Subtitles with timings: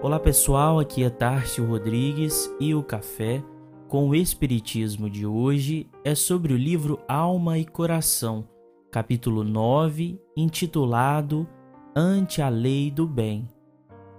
[0.00, 3.42] Olá pessoal, aqui é Tárcio Rodrigues e o café
[3.88, 8.48] com o Espiritismo de hoje é sobre o livro Alma e Coração,
[8.92, 11.48] capítulo 9, intitulado
[11.96, 13.48] Ante a Lei do Bem,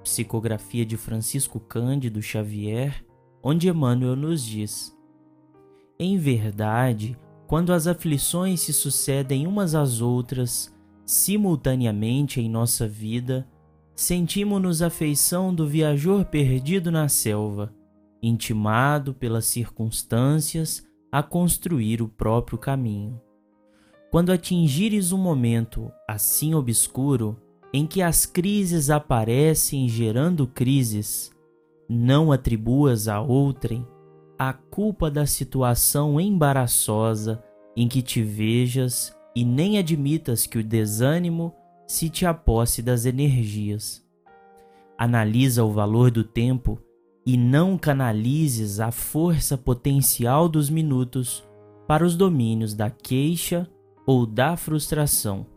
[0.03, 3.02] psicografia de Francisco Cândido Xavier,
[3.41, 4.94] onde Emmanuel nos diz:
[5.98, 7.17] Em verdade,
[7.48, 10.75] quando as aflições se sucedem umas às outras,
[11.05, 13.48] simultaneamente em nossa vida,
[13.99, 17.73] sentimos-nos a feição do viajor perdido na selva,
[18.23, 23.20] intimado pelas circunstâncias a construir o próprio caminho.
[24.09, 27.35] Quando atingires um momento assim obscuro,
[27.73, 31.30] em que as crises aparecem gerando crises,
[31.89, 33.86] não atribuas a outrem
[34.38, 37.44] a culpa da situação embaraçosa
[37.75, 41.53] em que te vejas e nem admitas que o desânimo
[41.90, 44.06] se te aposse das energias.
[44.95, 46.80] Analisa o valor do tempo
[47.26, 51.44] e não canalizes a força potencial dos minutos
[51.88, 53.67] para os domínios da queixa
[54.06, 55.48] ou da frustração.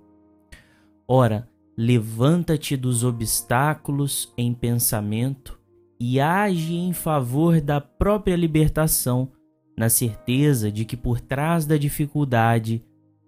[1.06, 5.60] Ora, levanta-te dos obstáculos em pensamento
[6.00, 9.30] e age em favor da própria libertação,
[9.76, 12.82] na certeza de que por trás da dificuldade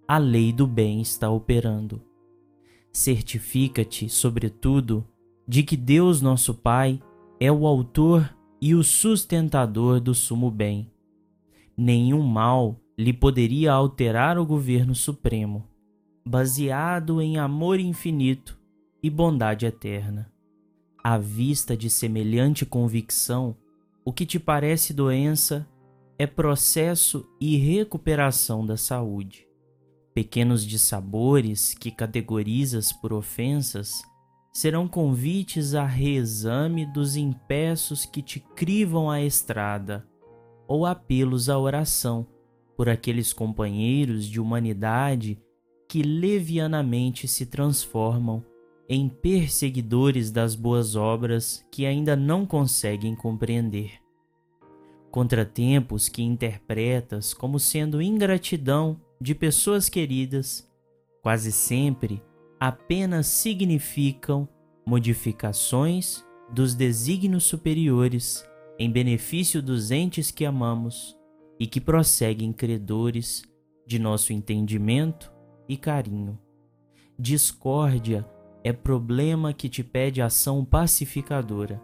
[0.07, 2.14] a lei do bem está operando.
[2.95, 5.05] Certifica-te, sobretudo,
[5.45, 7.01] de que Deus nosso Pai
[7.41, 10.89] é o autor e o sustentador do sumo bem.
[11.75, 15.67] Nenhum mal lhe poderia alterar o governo supremo,
[16.25, 18.57] baseado em amor infinito
[19.03, 20.31] e bondade eterna.
[21.03, 23.57] À vista de semelhante convicção,
[24.05, 25.67] o que te parece doença
[26.17, 29.45] é processo e recuperação da saúde
[30.15, 34.01] pequenos dissabores que categorizas por ofensas
[34.53, 40.07] serão convites a reexame dos impeços que te crivam a estrada
[40.65, 42.25] ou apelos à oração
[42.77, 45.37] por aqueles companheiros de humanidade
[45.89, 48.41] que levianamente se transformam
[48.87, 53.99] em perseguidores das boas obras que ainda não conseguem compreender.
[55.11, 60.69] Contratempos que interpretas como sendo ingratidão de pessoas queridas
[61.23, 62.21] quase sempre
[62.59, 64.47] apenas significam
[64.85, 68.47] modificações dos desígnios superiores
[68.77, 71.17] em benefício dos entes que amamos
[71.59, 73.41] e que prosseguem credores
[73.87, 75.33] de nosso entendimento
[75.67, 76.37] e carinho.
[77.17, 78.29] Discórdia
[78.63, 81.81] é problema que te pede ação pacificadora.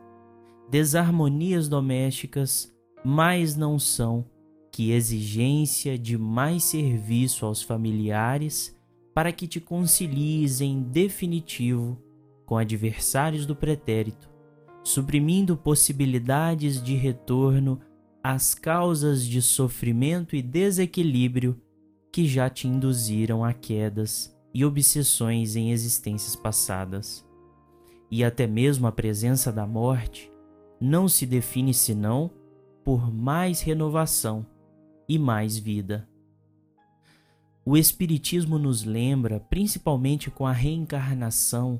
[0.70, 2.72] Desarmonias domésticas
[3.04, 4.30] mais não são
[4.72, 8.76] que exigência de mais serviço aos familiares
[9.14, 12.02] para que te concilies em definitivo
[12.46, 14.30] com adversários do pretérito,
[14.84, 17.80] suprimindo possibilidades de retorno
[18.24, 21.60] às causas de sofrimento e desequilíbrio
[22.12, 27.26] que já te induziram a quedas e obsessões em existências passadas.
[28.10, 30.32] E até mesmo a presença da morte
[30.80, 32.30] não se define senão
[32.84, 34.46] por mais renovação
[35.08, 36.08] e mais vida.
[37.64, 41.80] O Espiritismo nos lembra, principalmente com a reencarnação,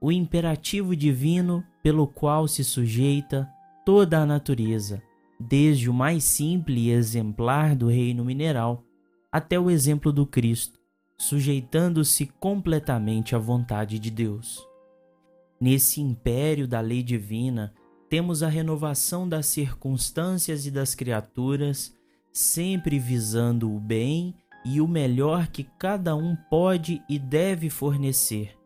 [0.00, 3.48] o imperativo divino pelo qual se sujeita
[3.84, 5.00] toda a natureza,
[5.38, 8.84] desde o mais simples exemplar do reino mineral
[9.30, 10.78] até o exemplo do Cristo,
[11.16, 14.66] sujeitando-se completamente à vontade de Deus.
[15.60, 17.72] Nesse império da lei divina,
[18.10, 21.96] temos a renovação das circunstâncias e das criaturas
[22.32, 24.34] sempre visando o bem
[24.64, 28.56] e o melhor que cada um pode e deve fornecer.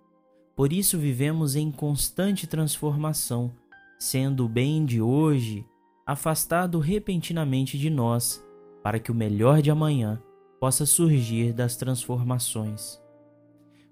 [0.55, 3.53] Por isso vivemos em constante transformação,
[3.99, 5.67] sendo o bem de hoje
[6.07, 8.43] afastado repentinamente de nós,
[8.83, 10.23] para que o melhor de amanhã
[10.61, 13.01] possa surgir das transformações.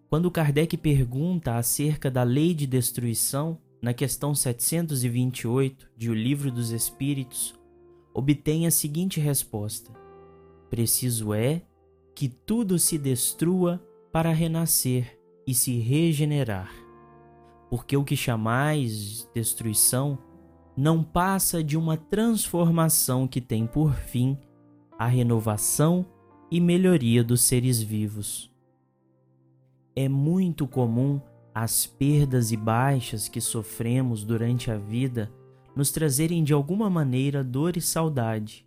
[0.09, 6.71] Quando Kardec pergunta acerca da lei de destruição, na questão 728 de O Livro dos
[6.71, 7.55] Espíritos,
[8.15, 9.93] obtém a seguinte resposta:
[10.71, 11.63] Preciso é
[12.15, 16.73] que tudo se destrua para renascer e se regenerar.
[17.69, 20.17] Porque o que chamais destruição
[20.77, 24.39] não passa de uma transformação que tem por fim
[24.97, 26.07] a renovação
[26.51, 28.51] e melhoria dos seres vivos.
[29.97, 31.21] É muito comum
[31.55, 35.33] as perdas e baixas que sofremos durante a vida
[35.75, 38.67] nos trazerem de alguma maneira dor e saudade,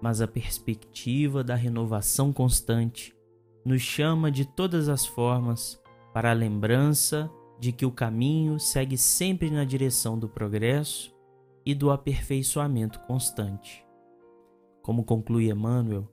[0.00, 3.14] mas a perspectiva da renovação constante
[3.64, 5.80] nos chama de todas as formas
[6.12, 11.14] para a lembrança de que o caminho segue sempre na direção do progresso
[11.64, 13.84] e do aperfeiçoamento constante.
[14.82, 16.06] Como conclui Emmanuel,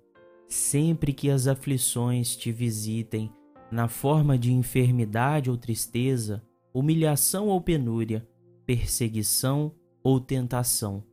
[0.48, 3.32] sempre que as aflições te visitem
[3.70, 6.42] na forma de enfermidade ou tristeza,
[6.74, 8.26] humilhação ou penúria,
[8.66, 9.74] perseguição
[10.04, 11.04] ou tentação,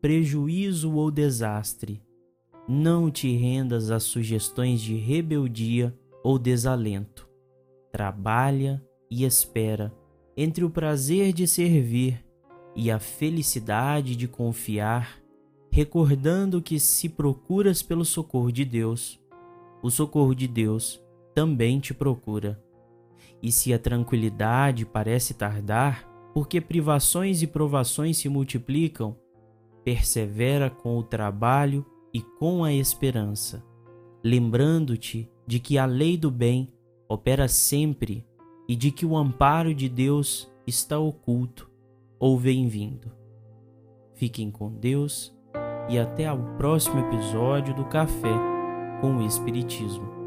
[0.00, 2.02] prejuízo ou desastre,
[2.68, 7.28] não te rendas às sugestões de rebeldia ou desalento.
[7.90, 9.92] Trabalha e espera
[10.36, 12.24] entre o prazer de servir
[12.74, 15.20] e a felicidade de confiar,
[15.70, 19.20] recordando que se procuras pelo socorro de Deus,
[19.82, 21.02] o socorro de Deus
[21.34, 22.62] também te procura.
[23.42, 29.16] E se a tranquilidade parece tardar, porque privações e provações se multiplicam,
[29.84, 33.64] persevera com o trabalho e com a esperança,
[34.22, 36.72] lembrando-te de que a lei do bem
[37.08, 38.24] opera sempre
[38.68, 41.70] e de que o amparo de Deus está oculto
[42.18, 43.10] ou vem vindo.
[44.14, 45.36] Fiquem com Deus
[45.88, 48.34] e até ao próximo episódio do Café
[49.00, 50.21] com o Espiritismo.